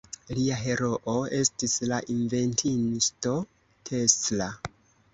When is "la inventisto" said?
1.93-3.39